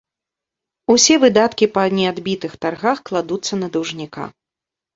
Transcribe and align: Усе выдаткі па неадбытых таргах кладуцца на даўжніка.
Усе 0.93 1.17
выдаткі 1.23 1.67
па 1.75 1.83
неадбытых 1.99 2.57
таргах 2.67 2.97
кладуцца 3.13 3.53
на 3.63 3.73
даўжніка. 3.79 4.23